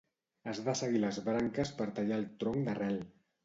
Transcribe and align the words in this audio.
Has 0.53 0.61
de 0.69 0.75
seguir 0.79 1.03
les 1.03 1.21
branques 1.29 1.75
per 1.83 1.89
tallar 2.01 2.21
el 2.25 2.29
tronc 2.43 2.69
d'arrel. 2.69 3.03